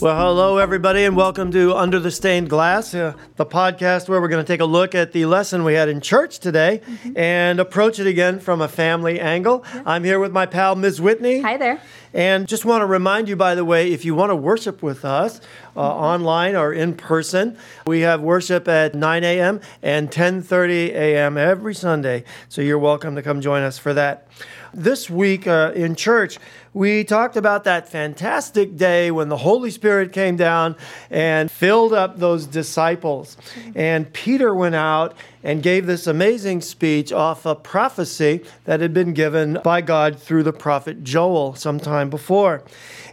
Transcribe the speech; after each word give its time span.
Well, 0.00 0.16
hello, 0.16 0.56
everybody, 0.56 1.04
and 1.04 1.14
welcome 1.14 1.52
to 1.52 1.76
Under 1.76 1.98
the 1.98 2.10
Stained 2.10 2.48
Glass, 2.48 2.94
uh, 2.94 3.12
the 3.36 3.44
podcast 3.44 4.08
where 4.08 4.18
we're 4.18 4.28
going 4.28 4.42
to 4.42 4.50
take 4.50 4.62
a 4.62 4.64
look 4.64 4.94
at 4.94 5.12
the 5.12 5.26
lesson 5.26 5.62
we 5.62 5.74
had 5.74 5.90
in 5.90 6.00
church 6.00 6.38
today 6.38 6.80
mm-hmm. 6.82 7.18
and 7.18 7.60
approach 7.60 7.98
it 7.98 8.06
again 8.06 8.40
from 8.40 8.62
a 8.62 8.68
family 8.68 9.20
angle. 9.20 9.62
Yeah. 9.74 9.82
I'm 9.84 10.02
here 10.02 10.18
with 10.18 10.32
my 10.32 10.46
pal, 10.46 10.74
Ms. 10.74 11.02
Whitney. 11.02 11.42
Hi 11.42 11.58
there. 11.58 11.82
And 12.12 12.48
just 12.48 12.64
want 12.64 12.82
to 12.82 12.86
remind 12.86 13.28
you, 13.28 13.36
by 13.36 13.54
the 13.54 13.64
way, 13.64 13.92
if 13.92 14.04
you 14.04 14.14
want 14.14 14.30
to 14.30 14.36
worship 14.36 14.82
with 14.82 15.04
us 15.04 15.40
uh, 15.76 15.80
online 15.80 16.56
or 16.56 16.72
in 16.72 16.94
person, 16.94 17.56
we 17.86 18.00
have 18.00 18.20
worship 18.20 18.66
at 18.66 18.94
9 18.94 19.24
a.m. 19.24 19.60
and 19.82 20.10
10:30 20.10 20.88
a.m. 20.88 21.38
every 21.38 21.74
Sunday. 21.74 22.24
So 22.48 22.62
you're 22.62 22.78
welcome 22.78 23.14
to 23.14 23.22
come 23.22 23.40
join 23.40 23.62
us 23.62 23.78
for 23.78 23.94
that. 23.94 24.26
This 24.72 25.10
week 25.10 25.46
uh, 25.46 25.72
in 25.74 25.94
church, 25.96 26.38
we 26.72 27.02
talked 27.02 27.36
about 27.36 27.64
that 27.64 27.88
fantastic 27.88 28.76
day 28.76 29.10
when 29.10 29.28
the 29.28 29.36
Holy 29.36 29.70
Spirit 29.70 30.12
came 30.12 30.36
down 30.36 30.76
and 31.10 31.50
filled 31.50 31.92
up 31.92 32.18
those 32.18 32.46
disciples. 32.46 33.36
And 33.74 34.12
Peter 34.12 34.54
went 34.54 34.76
out 34.76 35.16
and 35.42 35.62
gave 35.62 35.86
this 35.86 36.06
amazing 36.06 36.60
speech 36.60 37.12
off 37.12 37.46
a 37.46 37.54
prophecy 37.54 38.42
that 38.64 38.80
had 38.80 38.92
been 38.92 39.14
given 39.14 39.58
by 39.64 39.80
God 39.80 40.18
through 40.18 40.42
the 40.42 40.52
prophet 40.52 41.02
Joel 41.02 41.54
sometime 41.54 42.10
before. 42.10 42.62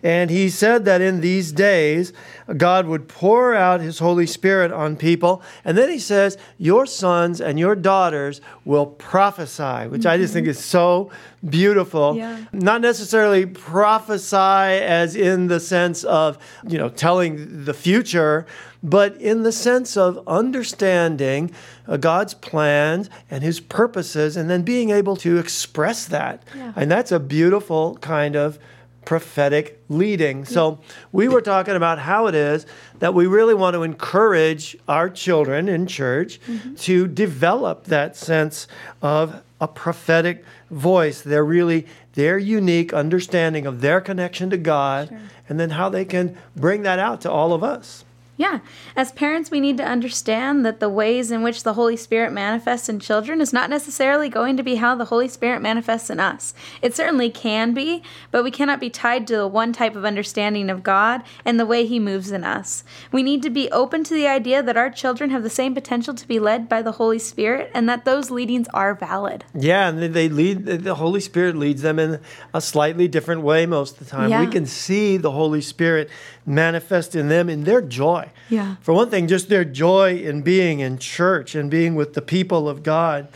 And 0.04 0.30
he 0.30 0.50
said 0.50 0.86
that 0.86 1.02
in 1.02 1.22
these 1.22 1.52
days, 1.52 2.14
God 2.56 2.86
would 2.88 3.08
pour 3.08 3.56
out 3.56 3.82
his 3.82 4.00
Holy 4.00 4.28
Spirit 4.28 4.72
on 4.72 4.96
people. 4.96 5.42
And 5.66 5.78
then 5.78 5.90
he 5.90 6.00
says, 6.00 6.38
Your 6.58 6.86
sons 6.86 7.42
and 7.42 7.58
your 7.58 7.76
daughters 7.76 8.42
will 8.64 8.86
prophesy, 8.86 9.88
which 9.88 10.02
mm-hmm. 10.02 10.08
I 10.08 10.18
just 10.18 10.34
think 10.34 10.48
is 10.48 10.64
so 10.64 11.12
beautiful. 11.48 12.16
Yeah. 12.16 12.44
Not 12.52 12.82
necessarily 12.82 13.46
prophesy 13.46 14.36
as 14.36 15.16
in 15.16 15.48
the 15.48 15.60
sense 15.60 16.04
of, 16.04 16.38
you 16.68 16.78
know, 16.78 16.90
telling 16.90 17.66
the 17.66 17.74
future, 17.74 18.46
but 18.88 19.18
in 19.18 19.44
the 19.44 19.52
sense 19.52 19.98
of 19.98 20.24
understanding 20.26 21.52
uh, 21.88 21.98
God's 21.98 22.34
plans 22.34 23.10
and 23.30 23.44
his 23.44 23.60
purposes 23.60 24.38
and 24.38 24.50
then 24.50 24.62
being 24.62 24.92
able 24.92 25.18
to 25.18 25.38
express 25.38 26.06
that. 26.06 26.44
Yeah. 26.56 26.72
And 26.76 26.90
that's 26.90 27.12
a 27.12 27.20
beautiful 27.20 27.98
kind 27.98 28.38
of 28.38 28.58
prophetic 29.04 29.82
leading. 29.90 30.46
So, 30.46 30.80
we 31.12 31.28
were 31.28 31.42
talking 31.42 31.76
about 31.76 32.00
how 32.00 32.28
it 32.28 32.36
is 32.36 32.66
that 33.00 33.14
we 33.14 33.26
really 33.26 33.54
want 33.54 33.74
to 33.74 33.84
encourage 33.84 34.78
our 34.88 35.10
children 35.10 35.70
in 35.70 35.88
church 35.88 36.42
mm-hmm. 36.42 36.76
to 36.76 37.08
develop 37.08 37.86
that 37.86 38.18
sense 38.18 38.68
of 39.02 39.42
a 39.62 39.68
prophetic 39.68 40.44
voice. 40.70 41.22
They're 41.22 41.46
really 41.46 41.88
their 42.14 42.38
unique 42.38 42.94
understanding 42.94 43.66
of 43.66 43.82
their 43.82 44.02
connection 44.02 44.50
to 44.50 44.58
God 44.58 45.10
sure. 45.10 45.20
and 45.48 45.60
then 45.60 45.72
how 45.72 45.90
they 45.90 46.04
can 46.04 46.38
bring 46.56 46.84
that 46.84 47.00
out 47.00 47.22
to 47.22 47.32
all 47.32 47.54
of 47.54 47.64
us. 47.64 48.04
Yeah. 48.38 48.60
As 48.96 49.12
parents, 49.12 49.50
we 49.50 49.60
need 49.60 49.78
to 49.78 49.84
understand 49.84 50.64
that 50.64 50.80
the 50.80 50.90
ways 50.90 51.32
in 51.32 51.42
which 51.42 51.64
the 51.64 51.74
Holy 51.74 51.98
Spirit 51.98 52.32
manifests 52.32 52.88
in 52.88 53.00
children 53.00 53.42
is 53.42 53.52
not 53.52 53.70
necessarily 53.70 54.30
going 54.30 54.56
to 54.58 54.64
be 54.64 54.76
how 54.76 54.94
the 54.96 55.06
Holy 55.06 55.28
Spirit 55.28 55.60
manifests 55.60 56.12
in 56.12 56.20
us. 56.20 56.54
It 56.82 56.96
certainly 56.96 57.32
can 57.32 57.74
be, 57.74 58.04
but 58.30 58.44
we 58.44 58.52
cannot 58.52 58.80
be 58.80 58.92
tied 58.92 59.26
to 59.28 59.38
the 59.38 59.48
one 59.48 59.74
type 59.74 59.96
of 59.96 60.06
understanding 60.06 60.70
of 60.70 60.84
God 60.84 61.24
and 61.44 61.60
the 61.60 61.66
way 61.66 61.88
He 61.88 62.00
moves 62.00 62.32
in 62.32 62.44
us. 62.44 62.84
We 63.12 63.24
need 63.24 63.42
to 63.42 63.50
be 63.50 63.72
open 63.72 64.04
to 64.04 64.14
the 64.14 64.28
idea 64.28 64.62
that 64.62 64.78
our 64.78 64.92
children 64.92 65.32
have 65.32 65.42
the 65.42 65.50
same 65.50 65.74
potential 65.74 66.14
to 66.14 66.28
be 66.28 66.40
led 66.40 66.70
by 66.70 66.84
the 66.84 66.94
Holy 66.94 67.20
Spirit 67.20 67.72
and 67.74 67.90
that 67.90 68.06
those 68.06 68.30
leadings 68.30 68.68
are 68.72 68.94
valid. 68.94 69.46
Yeah, 69.56 69.90
and 69.90 70.14
they 70.14 70.30
lead, 70.30 70.66
the 70.66 70.96
Holy 70.96 71.22
Spirit 71.22 71.56
leads 71.56 71.82
them 71.82 71.98
in 71.98 72.20
a 72.54 72.62
slightly 72.62 73.08
different 73.08 73.42
way 73.42 73.66
most 73.66 73.94
of 73.94 74.00
the 74.00 74.06
time. 74.06 74.30
Yeah. 74.30 74.46
We 74.46 74.52
can 74.52 74.68
see 74.68 75.18
the 75.18 75.32
Holy 75.32 75.62
Spirit 75.62 76.10
manifest 76.48 77.16
in 77.16 77.28
them 77.28 77.50
in 77.50 77.66
their 77.66 77.82
joy. 77.82 78.32
Yeah. 78.50 78.78
For 78.82 78.94
one 78.94 79.10
thing, 79.10 79.28
just 79.28 79.50
their 79.50 79.66
joy 79.66 80.16
in 80.16 80.42
being 80.42 80.80
in 80.80 80.98
church 80.98 81.54
and 81.54 81.70
being 81.70 81.94
with 81.94 82.14
the 82.14 82.22
people 82.22 82.70
of 82.70 82.82
God. 82.82 83.28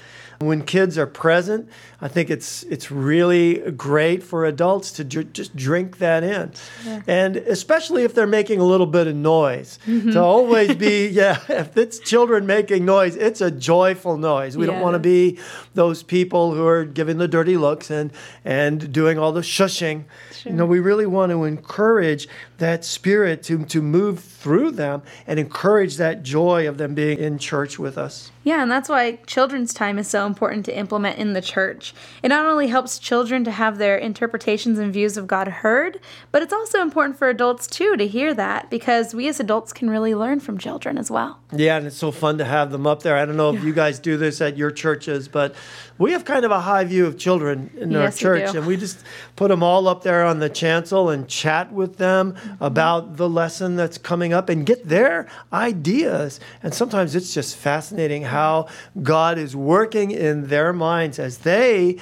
When 0.41 0.63
kids 0.63 0.97
are 0.97 1.05
present, 1.05 1.69
I 2.01 2.07
think 2.07 2.31
it's 2.31 2.63
it's 2.63 2.89
really 2.89 3.71
great 3.71 4.23
for 4.23 4.45
adults 4.45 4.91
to 4.93 5.03
just 5.03 5.55
drink 5.55 5.99
that 5.99 6.23
in, 6.23 6.51
yeah. 6.83 7.01
and 7.05 7.37
especially 7.37 8.03
if 8.03 8.15
they're 8.15 8.25
making 8.25 8.59
a 8.59 8.63
little 8.63 8.87
bit 8.87 9.05
of 9.05 9.15
noise. 9.15 9.77
Mm-hmm. 9.85 10.11
To 10.11 10.19
always 10.19 10.75
be, 10.75 11.07
yeah, 11.11 11.39
if 11.47 11.77
it's 11.77 11.99
children 11.99 12.47
making 12.47 12.85
noise, 12.85 13.15
it's 13.15 13.39
a 13.39 13.51
joyful 13.51 14.17
noise. 14.17 14.57
We 14.57 14.65
yeah. 14.65 14.73
don't 14.73 14.81
want 14.81 14.95
to 14.95 14.99
be 14.99 15.37
those 15.75 16.01
people 16.01 16.55
who 16.55 16.65
are 16.65 16.85
giving 16.85 17.19
the 17.19 17.27
dirty 17.27 17.55
looks 17.55 17.91
and 17.91 18.11
and 18.43 18.91
doing 18.91 19.19
all 19.19 19.31
the 19.31 19.41
shushing. 19.41 20.05
Sure. 20.33 20.51
You 20.51 20.57
know, 20.57 20.65
we 20.65 20.79
really 20.79 21.05
want 21.05 21.31
to 21.31 21.43
encourage 21.43 22.27
that 22.57 22.83
spirit 22.83 23.43
to 23.43 23.63
to 23.65 23.81
move 23.81 24.19
through 24.19 24.71
them 24.71 25.03
and 25.27 25.39
encourage 25.39 25.97
that 25.97 26.23
joy 26.23 26.67
of 26.67 26.79
them 26.79 26.95
being 26.95 27.19
in 27.19 27.37
church 27.37 27.77
with 27.77 27.95
us. 27.95 28.31
Yeah, 28.43 28.63
and 28.63 28.71
that's 28.71 28.89
why 28.89 29.17
children's 29.27 29.71
time 29.71 29.99
is 29.99 30.07
so 30.07 30.25
important 30.31 30.65
to 30.65 30.77
implement 30.77 31.19
in 31.19 31.33
the 31.33 31.41
church. 31.41 31.93
It 32.23 32.29
not 32.29 32.45
only 32.45 32.67
helps 32.67 32.99
children 32.99 33.43
to 33.43 33.51
have 33.51 33.77
their 33.77 33.97
interpretations 33.97 34.79
and 34.79 34.93
views 34.93 35.17
of 35.17 35.27
God 35.27 35.47
heard, 35.47 35.99
but 36.31 36.41
it's 36.41 36.53
also 36.53 36.81
important 36.81 37.17
for 37.17 37.27
adults 37.27 37.67
too 37.67 37.97
to 37.97 38.07
hear 38.07 38.33
that 38.33 38.69
because 38.69 39.13
we 39.13 39.27
as 39.27 39.41
adults 39.41 39.73
can 39.73 39.89
really 39.89 40.15
learn 40.15 40.39
from 40.39 40.57
children 40.57 40.97
as 40.97 41.11
well. 41.11 41.39
Yeah, 41.51 41.77
and 41.77 41.87
it's 41.87 41.97
so 41.97 42.11
fun 42.11 42.37
to 42.37 42.45
have 42.45 42.71
them 42.71 42.87
up 42.87 43.03
there. 43.03 43.17
I 43.17 43.25
don't 43.25 43.35
know 43.35 43.53
if 43.53 43.61
you 43.63 43.73
guys 43.73 43.99
do 43.99 44.15
this 44.15 44.39
at 44.39 44.55
your 44.55 44.71
churches, 44.71 45.27
but 45.27 45.53
we 45.97 46.13
have 46.13 46.25
kind 46.25 46.45
of 46.45 46.51
a 46.51 46.59
high 46.59 46.83
view 46.83 47.05
of 47.05 47.17
children 47.17 47.69
in 47.77 47.91
yes, 47.91 48.01
our 48.01 48.11
church, 48.11 48.53
we 48.53 48.57
and 48.57 48.67
we 48.67 48.77
just 48.77 49.03
put 49.35 49.49
them 49.49 49.61
all 49.61 49.87
up 49.87 50.03
there 50.03 50.25
on 50.25 50.39
the 50.39 50.49
chancel 50.49 51.09
and 51.09 51.27
chat 51.27 51.71
with 51.71 51.97
them 51.97 52.33
mm-hmm. 52.33 52.63
about 52.63 53.17
the 53.17 53.29
lesson 53.29 53.75
that's 53.75 53.97
coming 53.97 54.33
up 54.33 54.49
and 54.49 54.65
get 54.65 54.87
their 54.87 55.27
ideas. 55.53 56.39
And 56.63 56.73
sometimes 56.73 57.15
it's 57.15 57.33
just 57.33 57.55
fascinating 57.55 58.23
how 58.23 58.67
God 59.03 59.37
is 59.37 59.55
working 59.55 60.11
in 60.21 60.47
their 60.47 60.71
minds 60.71 61.17
as 61.17 61.39
they 61.39 61.97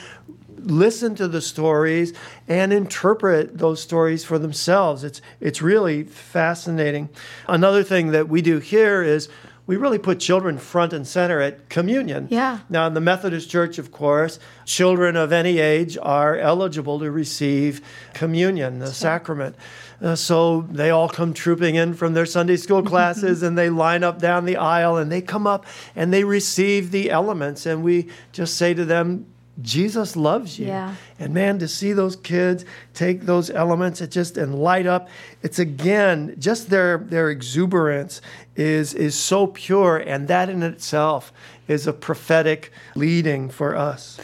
listen 0.57 1.15
to 1.15 1.27
the 1.27 1.41
stories 1.41 2.13
and 2.47 2.73
interpret 2.73 3.57
those 3.57 3.81
stories 3.81 4.25
for 4.25 4.37
themselves. 4.37 5.03
It's 5.05 5.21
it's 5.39 5.61
really 5.61 6.03
fascinating. 6.03 7.09
Another 7.47 7.81
thing 7.81 8.11
that 8.11 8.27
we 8.27 8.41
do 8.41 8.59
here 8.59 9.01
is 9.01 9.29
we 9.69 9.77
really 9.77 9.99
put 9.99 10.19
children 10.19 10.57
front 10.57 10.93
and 10.93 11.05
center 11.05 11.39
at 11.41 11.69
communion. 11.69 12.27
Yeah. 12.31 12.61
Now, 12.69 12.87
in 12.87 12.95
the 12.95 13.01
Methodist 13.01 13.51
Church, 13.51 13.77
of 13.77 13.91
course, 13.91 14.39
children 14.65 15.15
of 15.15 15.31
any 15.31 15.59
age 15.59 15.95
are 16.01 16.35
eligible 16.35 16.97
to 16.97 17.11
receive 17.11 17.79
communion, 18.15 18.79
the 18.79 18.87
sure. 18.87 18.93
sacrament. 18.95 19.55
Uh, 20.01 20.15
so 20.15 20.61
they 20.71 20.89
all 20.89 21.07
come 21.07 21.35
trooping 21.35 21.75
in 21.75 21.93
from 21.93 22.15
their 22.15 22.25
Sunday 22.25 22.57
school 22.57 22.81
classes 22.93 23.43
and 23.43 23.55
they 23.55 23.69
line 23.69 24.03
up 24.03 24.17
down 24.17 24.45
the 24.45 24.57
aisle 24.57 24.97
and 24.97 25.11
they 25.11 25.21
come 25.21 25.45
up 25.45 25.67
and 25.95 26.11
they 26.11 26.23
receive 26.23 26.89
the 26.89 27.11
elements. 27.11 27.67
And 27.67 27.83
we 27.83 28.09
just 28.31 28.57
say 28.57 28.73
to 28.73 28.85
them, 28.85 29.27
Jesus 29.61 30.15
loves 30.15 30.59
you. 30.59 30.67
Yeah. 30.67 30.95
And 31.17 31.33
man, 31.33 31.59
to 31.59 31.67
see 31.67 31.93
those 31.93 32.15
kids 32.15 32.65
take 32.93 33.21
those 33.21 33.49
elements 33.49 34.01
it 34.01 34.11
just 34.11 34.37
and 34.37 34.55
light 34.55 34.85
up, 34.85 35.09
it's 35.43 35.59
again 35.59 36.35
just 36.39 36.69
their 36.69 36.97
their 36.97 37.29
exuberance 37.29 38.21
is 38.55 38.93
is 38.93 39.15
so 39.15 39.47
pure, 39.47 39.97
and 39.97 40.27
that 40.27 40.49
in 40.49 40.63
itself 40.63 41.31
is 41.67 41.87
a 41.87 41.93
prophetic 41.93 42.71
leading 42.95 43.49
for 43.49 43.75
us. 43.75 44.19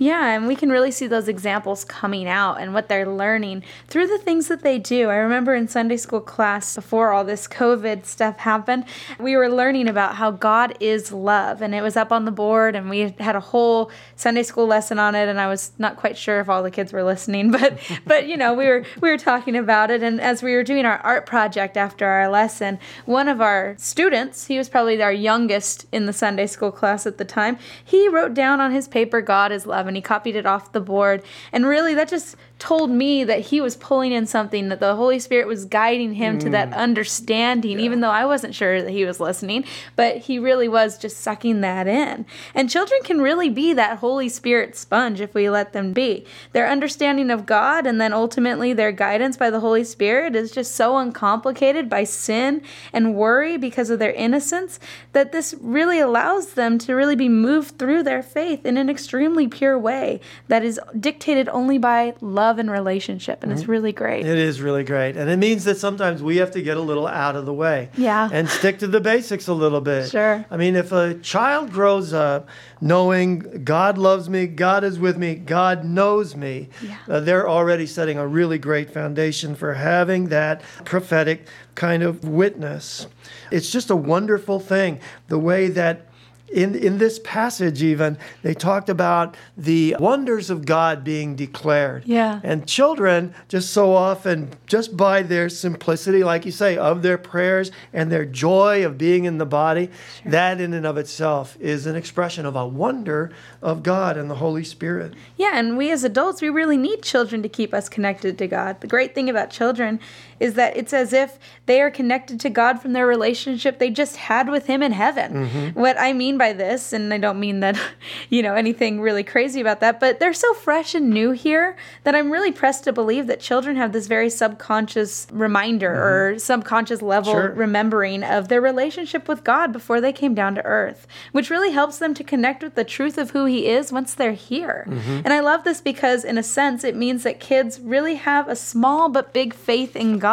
Yeah, 0.00 0.28
and 0.28 0.46
we 0.46 0.56
can 0.56 0.70
really 0.70 0.92
see 0.92 1.06
those 1.08 1.28
examples 1.28 1.84
coming 1.84 2.26
out 2.26 2.54
and 2.58 2.72
what 2.72 2.88
they're 2.88 3.06
learning 3.06 3.64
through 3.86 4.06
the 4.06 4.16
things 4.16 4.48
that 4.48 4.62
they 4.62 4.78
do. 4.78 5.10
I 5.10 5.16
remember 5.16 5.54
in 5.54 5.68
Sunday 5.68 5.98
school 5.98 6.22
class 6.22 6.74
before 6.74 7.12
all 7.12 7.22
this 7.22 7.46
COVID 7.46 8.06
stuff 8.06 8.38
happened, 8.38 8.86
we 9.18 9.36
were 9.36 9.50
learning 9.50 9.88
about 9.88 10.14
how 10.14 10.30
God 10.30 10.74
is 10.80 11.12
love, 11.12 11.60
and 11.60 11.74
it 11.74 11.82
was 11.82 11.98
up 11.98 12.12
on 12.12 12.24
the 12.24 12.30
board, 12.30 12.74
and 12.74 12.88
we 12.88 13.14
had 13.20 13.36
a 13.36 13.40
whole 13.40 13.90
Sunday 14.16 14.42
school 14.42 14.66
lesson 14.66 14.98
on 14.98 15.14
it, 15.14 15.28
and 15.28 15.38
I 15.38 15.48
was 15.48 15.72
not 15.76 15.96
quite 15.96 16.16
sure 16.16 16.40
if 16.40 16.48
all 16.48 16.62
the 16.62 16.70
kids 16.70 16.94
were 16.94 17.04
listening, 17.04 17.50
but 17.50 17.78
but 18.06 18.26
you 18.26 18.38
know 18.38 18.54
we 18.54 18.68
were 18.68 18.86
we 19.02 19.10
were 19.10 19.18
talking 19.18 19.54
about 19.54 19.90
it, 19.90 20.02
and 20.02 20.18
as 20.18 20.42
we 20.42 20.54
were 20.54 20.64
doing 20.64 20.86
our 20.86 20.96
art 21.00 21.26
project 21.26 21.76
after 21.76 22.06
our 22.06 22.30
lesson, 22.30 22.78
one 23.04 23.28
of 23.28 23.42
our 23.42 23.74
students, 23.76 24.46
he 24.46 24.56
was 24.56 24.70
probably 24.70 25.02
our 25.02 25.12
youngest 25.12 25.84
in 25.92 26.06
the 26.06 26.14
Sunday 26.14 26.46
school 26.46 26.72
class 26.72 27.06
at 27.06 27.18
the 27.18 27.24
time, 27.26 27.58
he 27.84 28.08
wrote 28.08 28.32
down 28.32 28.60
on 28.62 28.72
his 28.72 28.88
paper, 28.88 29.20
"God 29.20 29.52
is 29.52 29.66
love." 29.66 29.89
And 29.90 29.96
he 29.96 30.00
copied 30.00 30.36
it 30.36 30.46
off 30.46 30.70
the 30.70 30.80
board. 30.80 31.24
And 31.50 31.66
really, 31.66 31.94
that 31.94 32.08
just 32.08 32.36
told 32.60 32.90
me 32.90 33.24
that 33.24 33.40
he 33.40 33.60
was 33.60 33.74
pulling 33.74 34.12
in 34.12 34.26
something 34.26 34.68
that 34.68 34.80
the 34.80 34.94
Holy 34.94 35.18
Spirit 35.18 35.48
was 35.48 35.64
guiding 35.64 36.14
him 36.14 36.36
mm. 36.36 36.40
to 36.40 36.50
that 36.50 36.70
mm. 36.70 36.76
understanding, 36.76 37.78
yeah. 37.78 37.84
even 37.84 38.00
though 38.00 38.10
I 38.10 38.26
wasn't 38.26 38.54
sure 38.54 38.82
that 38.82 38.90
he 38.90 39.04
was 39.06 39.18
listening, 39.18 39.64
but 39.96 40.18
he 40.18 40.38
really 40.38 40.68
was 40.68 40.98
just 40.98 41.16
sucking 41.18 41.62
that 41.62 41.88
in. 41.88 42.26
And 42.54 42.68
children 42.68 43.00
can 43.02 43.22
really 43.22 43.48
be 43.48 43.72
that 43.72 43.98
Holy 43.98 44.28
Spirit 44.28 44.76
sponge 44.76 45.20
if 45.22 45.34
we 45.34 45.48
let 45.48 45.72
them 45.72 45.94
be. 45.94 46.26
Their 46.52 46.68
understanding 46.68 47.30
of 47.30 47.46
God 47.46 47.86
and 47.86 47.98
then 47.98 48.12
ultimately 48.12 48.74
their 48.74 48.92
guidance 48.92 49.38
by 49.38 49.48
the 49.48 49.60
Holy 49.60 49.82
Spirit 49.82 50.36
is 50.36 50.50
just 50.50 50.74
so 50.74 50.98
uncomplicated 50.98 51.88
by 51.88 52.04
sin 52.04 52.62
and 52.92 53.14
worry 53.14 53.56
because 53.56 53.88
of 53.88 53.98
their 53.98 54.12
innocence 54.12 54.78
that 55.12 55.32
this 55.32 55.54
really 55.60 55.98
allows 55.98 56.52
them 56.52 56.76
to 56.78 56.94
really 56.94 57.16
be 57.16 57.28
moved 57.28 57.78
through 57.78 58.02
their 58.02 58.22
faith 58.22 58.66
in 58.66 58.76
an 58.76 58.90
extremely 58.90 59.48
pure 59.48 59.78
way 59.78 60.20
that 60.48 60.62
is 60.62 60.78
dictated 60.98 61.48
only 61.48 61.78
by 61.78 62.14
love 62.20 62.49
love 62.50 62.58
and 62.58 62.68
relationship, 62.70 63.44
and 63.44 63.52
it's 63.52 63.62
Mm-hmm. 63.62 63.70
really 63.70 63.92
great. 63.92 64.26
It 64.26 64.36
is 64.38 64.60
really 64.60 64.82
great. 64.82 65.16
And 65.16 65.30
it 65.30 65.36
means 65.36 65.62
that 65.64 65.76
sometimes 65.76 66.20
we 66.20 66.38
have 66.38 66.50
to 66.52 66.62
get 66.62 66.76
a 66.76 66.80
little 66.80 67.06
out 67.06 67.36
of 67.36 67.46
the 67.46 67.52
way. 67.54 67.90
Yeah. 67.96 68.28
And 68.32 68.48
stick 68.48 68.80
to 68.80 68.88
the 68.88 69.00
basics 69.00 69.46
a 69.46 69.54
little 69.54 69.80
bit. 69.80 70.10
Sure. 70.10 70.44
I 70.50 70.56
mean, 70.56 70.74
if 70.74 70.90
a 70.90 71.14
child 71.14 71.70
grows 71.70 72.12
up 72.12 72.48
knowing 72.80 73.62
God 73.62 73.98
loves 73.98 74.28
me, 74.28 74.48
God 74.48 74.82
is 74.82 74.98
with 74.98 75.16
me, 75.16 75.36
God 75.36 75.84
knows 75.84 76.34
me, 76.34 76.70
Yeah. 76.82 76.96
uh, 77.08 77.20
they're 77.20 77.48
already 77.48 77.86
setting 77.86 78.18
a 78.18 78.26
really 78.26 78.58
great 78.58 78.90
foundation 78.92 79.54
for 79.54 79.74
having 79.74 80.28
that 80.30 80.62
prophetic 80.84 81.46
kind 81.76 82.02
of 82.02 82.24
witness. 82.24 83.06
It's 83.52 83.70
just 83.70 83.90
a 83.90 83.96
wonderful 83.96 84.58
thing 84.58 84.98
the 85.28 85.38
way 85.38 85.68
that 85.68 86.06
in, 86.52 86.74
in 86.74 86.98
this 86.98 87.20
passage, 87.20 87.82
even, 87.82 88.18
they 88.42 88.54
talked 88.54 88.88
about 88.88 89.36
the 89.56 89.96
wonders 89.98 90.50
of 90.50 90.66
God 90.66 91.04
being 91.04 91.36
declared. 91.36 92.04
Yeah. 92.06 92.40
And 92.42 92.66
children, 92.66 93.34
just 93.48 93.70
so 93.70 93.94
often, 93.94 94.50
just 94.66 94.96
by 94.96 95.22
their 95.22 95.48
simplicity, 95.48 96.24
like 96.24 96.44
you 96.44 96.52
say, 96.52 96.76
of 96.76 97.02
their 97.02 97.18
prayers 97.18 97.70
and 97.92 98.10
their 98.10 98.24
joy 98.24 98.84
of 98.84 98.98
being 98.98 99.24
in 99.24 99.38
the 99.38 99.46
body, 99.46 99.90
that 100.24 100.60
in 100.60 100.74
and 100.74 100.86
of 100.86 100.96
itself 100.98 101.56
is 101.60 101.86
an 101.86 101.96
expression 101.96 102.44
of 102.44 102.56
a 102.56 102.66
wonder 102.66 103.30
of 103.62 103.82
God 103.82 104.16
and 104.16 104.30
the 104.30 104.36
Holy 104.36 104.64
Spirit. 104.64 105.14
Yeah, 105.36 105.52
and 105.54 105.76
we 105.76 105.90
as 105.90 106.04
adults, 106.04 106.42
we 106.42 106.48
really 106.48 106.76
need 106.76 107.02
children 107.02 107.42
to 107.42 107.48
keep 107.48 107.72
us 107.72 107.88
connected 107.88 108.38
to 108.38 108.46
God. 108.46 108.80
The 108.80 108.86
great 108.86 109.14
thing 109.14 109.30
about 109.30 109.50
children 109.50 110.00
is 110.40 110.54
that 110.54 110.76
it's 110.76 110.92
as 110.92 111.12
if 111.12 111.38
they 111.66 111.80
are 111.80 111.90
connected 111.90 112.40
to 112.40 112.50
God 112.50 112.80
from 112.80 112.94
their 112.94 113.06
relationship 113.06 113.78
they 113.78 113.90
just 113.90 114.16
had 114.16 114.48
with 114.48 114.66
Him 114.66 114.82
in 114.82 114.92
heaven. 114.92 115.46
Mm-hmm. 115.46 115.80
What 115.80 116.00
I 116.00 116.12
mean 116.12 116.38
by 116.38 116.52
this, 116.52 116.92
and 116.92 117.12
I 117.12 117.18
don't 117.18 117.38
mean 117.38 117.60
that, 117.60 117.78
you 118.30 118.42
know, 118.42 118.54
anything 118.54 119.00
really 119.00 119.22
crazy 119.22 119.60
about 119.60 119.80
that, 119.80 120.00
but 120.00 120.18
they're 120.18 120.32
so 120.32 120.52
fresh 120.54 120.94
and 120.94 121.10
new 121.10 121.30
here 121.30 121.76
that 122.04 122.14
I'm 122.14 122.30
really 122.30 122.52
pressed 122.52 122.84
to 122.84 122.92
believe 122.92 123.26
that 123.26 123.40
children 123.40 123.76
have 123.76 123.92
this 123.92 124.06
very 124.06 124.30
subconscious 124.30 125.26
reminder 125.30 125.90
mm-hmm. 125.90 126.02
or 126.02 126.38
subconscious 126.38 127.02
level 127.02 127.32
Sure. 127.32 127.52
remembering 127.52 128.24
of 128.24 128.48
their 128.48 128.60
relationship 128.60 129.28
with 129.28 129.44
God 129.44 129.72
before 129.72 130.00
they 130.00 130.12
came 130.12 130.34
down 130.34 130.54
to 130.54 130.64
earth, 130.64 131.06
which 131.32 131.50
really 131.50 131.72
helps 131.72 131.98
them 131.98 132.14
to 132.14 132.24
connect 132.24 132.62
with 132.62 132.74
the 132.74 132.84
truth 132.84 133.18
of 133.18 133.30
who 133.30 133.44
He 133.44 133.66
is 133.68 133.92
once 133.92 134.14
they're 134.14 134.32
here. 134.32 134.86
Mm-hmm. 134.88 135.20
And 135.24 135.32
I 135.32 135.40
love 135.40 135.64
this 135.64 135.80
because, 135.80 136.24
in 136.24 136.38
a 136.38 136.42
sense, 136.42 136.82
it 136.82 136.96
means 136.96 137.22
that 137.24 137.40
kids 137.40 137.78
really 137.78 138.14
have 138.14 138.48
a 138.48 138.56
small 138.56 139.08
but 139.08 139.32
big 139.34 139.52
faith 139.52 139.94
in 139.94 140.18
God. 140.18 140.29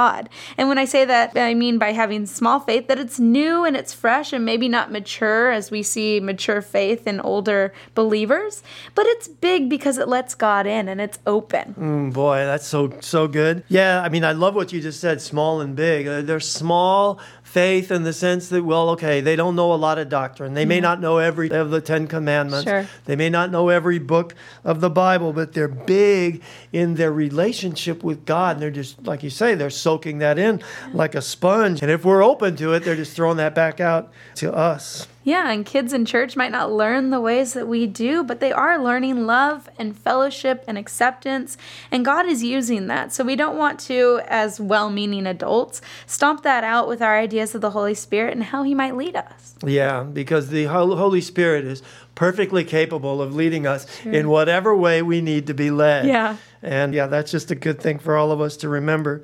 And 0.57 0.69
when 0.69 0.77
I 0.77 0.85
say 0.85 1.05
that, 1.05 1.35
I 1.35 1.53
mean 1.53 1.77
by 1.77 1.91
having 1.91 2.25
small 2.25 2.59
faith, 2.59 2.87
that 2.87 2.99
it's 2.99 3.19
new 3.19 3.65
and 3.65 3.75
it's 3.75 3.93
fresh 3.93 4.33
and 4.33 4.45
maybe 4.45 4.67
not 4.67 4.91
mature 4.91 5.51
as 5.51 5.71
we 5.71 5.83
see 5.83 6.19
mature 6.19 6.61
faith 6.61 7.07
in 7.07 7.19
older 7.21 7.73
believers, 7.95 8.63
but 8.95 9.05
it's 9.07 9.27
big 9.27 9.69
because 9.69 9.97
it 9.97 10.07
lets 10.07 10.35
God 10.35 10.67
in 10.67 10.87
and 10.87 11.01
it's 11.01 11.19
open. 11.25 11.75
Mm, 11.77 12.13
boy, 12.13 12.45
that's 12.45 12.67
so 12.67 12.93
so 13.01 13.27
good. 13.27 13.63
Yeah, 13.67 14.01
I 14.01 14.09
mean, 14.09 14.23
I 14.23 14.33
love 14.33 14.55
what 14.55 14.71
you 14.71 14.81
just 14.81 14.99
said, 14.99 15.21
small 15.21 15.61
and 15.61 15.75
big. 15.75 16.05
They're 16.25 16.39
small 16.39 17.19
faith 17.47 17.91
in 17.91 18.03
the 18.03 18.11
sense 18.11 18.49
that, 18.49 18.63
well, 18.63 18.89
okay, 18.89 19.21
they 19.21 19.35
don't 19.37 19.55
know 19.55 19.73
a 19.73 19.75
lot 19.75 19.97
of 19.97 20.09
doctrine. 20.09 20.53
They 20.53 20.65
may 20.65 20.77
mm-hmm. 20.77 20.83
not 20.83 20.99
know 20.99 21.17
every 21.17 21.49
of 21.49 21.71
the 21.71 21.79
Ten 21.79 22.05
Commandments. 22.05 22.69
Sure. 22.69 22.85
They 23.05 23.15
may 23.15 23.29
not 23.29 23.51
know 23.51 23.69
every 23.69 23.99
book 23.99 24.35
of 24.65 24.81
the 24.81 24.89
Bible, 24.89 25.31
but 25.31 25.53
they're 25.53 25.69
big 25.69 26.43
in 26.73 26.95
their 26.95 27.11
relationship 27.11 28.03
with 28.03 28.25
God. 28.25 28.57
And 28.57 28.61
they're 28.61 28.69
just, 28.69 29.05
like 29.05 29.23
you 29.23 29.29
say, 29.29 29.55
they're 29.55 29.69
soaking 29.69 30.17
that 30.19 30.37
in 30.37 30.61
like 30.93 31.15
a 31.15 31.21
sponge. 31.21 31.81
And 31.81 31.89
if 31.89 32.03
we're 32.03 32.23
open 32.23 32.57
to 32.57 32.73
it, 32.73 32.81
they're 32.81 32.97
just 32.97 33.15
throwing 33.15 33.37
that 33.37 33.55
back 33.55 33.79
out 33.79 34.11
to 34.35 34.53
us. 34.53 35.07
Yeah, 35.27 35.51
and 35.51 35.65
kids 35.65 35.91
in 35.91 36.05
church 36.05 36.37
might 36.37 36.53
not 36.53 36.71
learn 36.71 37.09
the 37.09 37.19
ways 37.19 37.51
that 37.51 37.67
we 37.67 37.85
do, 37.85 38.23
but 38.23 38.39
they 38.39 38.53
are 38.53 38.81
learning 38.81 39.25
love 39.25 39.69
and 39.77 39.93
fellowship 39.93 40.63
and 40.69 40.77
acceptance, 40.77 41.57
and 41.91 42.05
God 42.05 42.25
is 42.25 42.43
using 42.43 42.87
that. 42.87 43.11
So 43.11 43.25
we 43.25 43.35
don't 43.35 43.57
want 43.57 43.77
to, 43.81 44.21
as 44.27 44.61
well 44.61 44.89
meaning 44.89 45.27
adults, 45.27 45.81
stomp 46.05 46.43
that 46.43 46.63
out 46.63 46.87
with 46.87 47.01
our 47.01 47.19
ideas 47.19 47.53
of 47.53 47.59
the 47.59 47.71
Holy 47.71 47.93
Spirit 47.93 48.35
and 48.35 48.43
how 48.43 48.63
He 48.63 48.73
might 48.73 48.95
lead 48.95 49.17
us. 49.17 49.55
Yeah, 49.65 50.03
because 50.03 50.47
the 50.47 50.63
Holy 50.63 51.19
Spirit 51.19 51.65
is 51.65 51.83
perfectly 52.15 52.63
capable 52.63 53.21
of 53.21 53.35
leading 53.35 53.67
us 53.67 53.85
in 54.05 54.29
whatever 54.29 54.73
way 54.73 55.01
we 55.01 55.19
need 55.19 55.47
to 55.47 55.53
be 55.53 55.71
led. 55.71 56.07
Yeah. 56.07 56.37
And 56.61 56.93
yeah, 56.93 57.07
that's 57.07 57.31
just 57.31 57.51
a 57.51 57.55
good 57.55 57.81
thing 57.81 57.99
for 57.99 58.15
all 58.15 58.31
of 58.31 58.39
us 58.39 58.55
to 58.57 58.69
remember. 58.69 59.23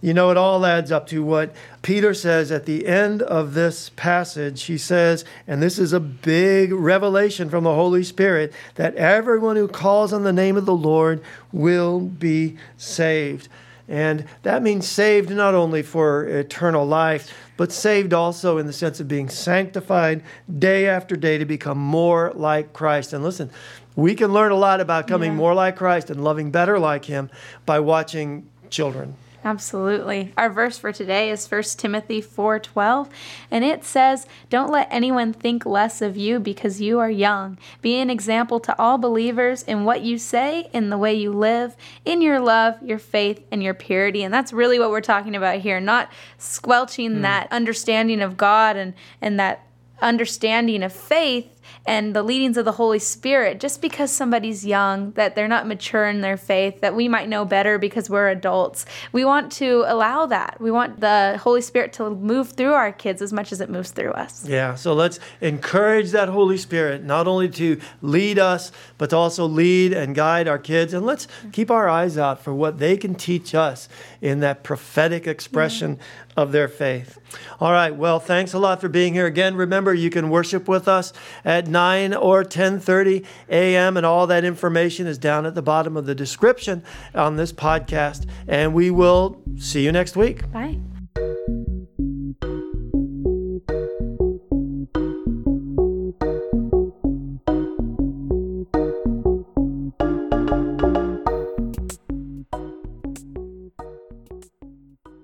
You 0.00 0.14
know, 0.14 0.30
it 0.30 0.36
all 0.36 0.64
adds 0.66 0.92
up 0.92 1.06
to 1.08 1.22
what 1.22 1.54
Peter 1.82 2.12
says 2.14 2.52
at 2.52 2.66
the 2.66 2.86
end 2.86 3.22
of 3.22 3.54
this 3.54 3.90
passage. 3.96 4.64
He 4.64 4.78
says, 4.78 5.24
and 5.46 5.62
this 5.62 5.78
is 5.78 5.92
a 5.92 6.00
big 6.00 6.72
revelation 6.72 7.48
from 7.48 7.64
the 7.64 7.74
Holy 7.74 8.04
Spirit, 8.04 8.52
that 8.74 8.94
everyone 8.96 9.56
who 9.56 9.66
calls 9.68 10.12
on 10.12 10.22
the 10.22 10.32
name 10.32 10.56
of 10.56 10.66
the 10.66 10.76
Lord 10.76 11.22
will 11.50 12.00
be 12.00 12.56
saved. 12.76 13.48
And 13.88 14.24
that 14.42 14.62
means 14.62 14.86
saved 14.86 15.30
not 15.30 15.54
only 15.54 15.82
for 15.82 16.24
eternal 16.26 16.84
life, 16.84 17.32
but 17.56 17.72
saved 17.72 18.12
also 18.12 18.58
in 18.58 18.66
the 18.66 18.72
sense 18.72 19.00
of 19.00 19.08
being 19.08 19.28
sanctified 19.28 20.22
day 20.58 20.86
after 20.88 21.16
day 21.16 21.38
to 21.38 21.44
become 21.44 21.78
more 21.78 22.32
like 22.34 22.72
Christ. 22.72 23.12
And 23.12 23.24
listen, 23.24 23.50
we 23.94 24.14
can 24.14 24.32
learn 24.32 24.52
a 24.52 24.56
lot 24.56 24.80
about 24.80 25.06
coming 25.06 25.32
Yeah. 25.32 25.38
more 25.38 25.54
like 25.54 25.76
Christ 25.76 26.10
and 26.10 26.22
loving 26.22 26.50
better 26.50 26.78
like 26.78 27.06
Him 27.06 27.30
by 27.64 27.80
watching 27.80 28.46
children. 28.70 29.14
Absolutely. 29.46 30.32
Our 30.36 30.50
verse 30.50 30.76
for 30.76 30.90
today 30.90 31.30
is 31.30 31.46
1 31.46 31.78
Timothy 31.78 32.20
4:12, 32.20 33.08
and 33.48 33.64
it 33.64 33.84
says, 33.84 34.26
"Don't 34.50 34.72
let 34.72 34.88
anyone 34.90 35.32
think 35.32 35.64
less 35.64 36.02
of 36.02 36.16
you 36.16 36.40
because 36.40 36.80
you 36.80 36.98
are 36.98 37.08
young. 37.08 37.56
Be 37.80 38.00
an 38.00 38.10
example 38.10 38.58
to 38.58 38.76
all 38.76 38.98
believers 38.98 39.62
in 39.62 39.84
what 39.84 40.00
you 40.00 40.18
say, 40.18 40.68
in 40.72 40.90
the 40.90 40.98
way 40.98 41.14
you 41.14 41.30
live, 41.30 41.76
in 42.04 42.20
your 42.22 42.40
love, 42.40 42.74
your 42.82 42.98
faith, 42.98 43.46
and 43.52 43.62
your 43.62 43.72
purity." 43.72 44.24
And 44.24 44.34
that's 44.34 44.52
really 44.52 44.80
what 44.80 44.90
we're 44.90 45.00
talking 45.00 45.36
about 45.36 45.60
here, 45.60 45.78
not 45.78 46.10
squelching 46.38 47.14
hmm. 47.14 47.22
that 47.22 47.46
understanding 47.52 48.22
of 48.22 48.36
God 48.36 48.76
and 48.76 48.94
and 49.22 49.38
that 49.38 49.60
understanding 50.02 50.82
of 50.82 50.92
faith 50.92 51.55
and 51.86 52.14
the 52.14 52.22
leadings 52.22 52.56
of 52.56 52.64
the 52.64 52.72
Holy 52.72 52.98
Spirit 52.98 53.60
just 53.60 53.80
because 53.80 54.10
somebody's 54.10 54.66
young, 54.66 55.12
that 55.12 55.34
they're 55.34 55.48
not 55.48 55.66
mature 55.66 56.06
in 56.06 56.20
their 56.20 56.36
faith, 56.36 56.80
that 56.80 56.94
we 56.94 57.08
might 57.08 57.28
know 57.28 57.44
better 57.44 57.78
because 57.78 58.10
we're 58.10 58.28
adults. 58.28 58.86
We 59.12 59.24
want 59.24 59.52
to 59.52 59.84
allow 59.86 60.26
that. 60.26 60.60
We 60.60 60.70
want 60.70 61.00
the 61.00 61.38
Holy 61.42 61.60
Spirit 61.60 61.92
to 61.94 62.10
move 62.10 62.50
through 62.50 62.74
our 62.74 62.92
kids 62.92 63.22
as 63.22 63.32
much 63.32 63.52
as 63.52 63.60
it 63.60 63.70
moves 63.70 63.90
through 63.90 64.12
us. 64.12 64.46
Yeah, 64.46 64.74
so 64.74 64.94
let's 64.94 65.20
encourage 65.40 66.10
that 66.10 66.28
Holy 66.28 66.56
Spirit 66.56 67.04
not 67.04 67.26
only 67.26 67.48
to 67.50 67.80
lead 68.02 68.38
us, 68.38 68.72
but 68.98 69.10
to 69.10 69.16
also 69.16 69.46
lead 69.46 69.92
and 69.92 70.14
guide 70.14 70.48
our 70.48 70.58
kids. 70.58 70.92
And 70.92 71.06
let's 71.06 71.26
mm. 71.44 71.52
keep 71.52 71.70
our 71.70 71.88
eyes 71.88 72.18
out 72.18 72.42
for 72.42 72.52
what 72.52 72.78
they 72.78 72.96
can 72.96 73.14
teach 73.14 73.54
us 73.54 73.88
in 74.20 74.40
that 74.40 74.62
prophetic 74.62 75.26
expression 75.26 75.96
mm. 75.96 76.00
Of 76.36 76.52
their 76.52 76.68
faith. 76.68 77.18
All 77.60 77.72
right, 77.72 77.94
well, 77.94 78.20
thanks 78.20 78.52
a 78.52 78.58
lot 78.58 78.80
for 78.80 78.88
being 78.88 79.14
here. 79.14 79.26
Again, 79.26 79.56
remember 79.56 79.94
you 79.94 80.10
can 80.10 80.30
worship 80.30 80.68
with 80.68 80.88
us 80.88 81.12
at 81.44 81.66
9 81.66 82.14
or 82.14 82.44
10:30 82.44 83.24
a.m. 83.48 83.96
and 83.96 84.04
all 84.04 84.26
that 84.26 84.44
information 84.44 85.06
is 85.06 85.18
down 85.18 85.46
at 85.46 85.54
the 85.54 85.62
bottom 85.62 85.96
of 85.96 86.06
the 86.06 86.14
description 86.14 86.82
on 87.14 87.36
this 87.36 87.52
podcast. 87.52 88.26
And 88.46 88.74
we 88.74 88.90
will 88.90 89.40
see 89.56 89.84
you 89.84 89.92
next 89.92 90.16
week. 90.16 90.50
Bye. 90.52 90.78